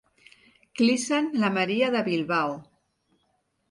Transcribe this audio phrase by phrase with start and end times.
[0.79, 2.61] Clissen la Maria de Bilbao.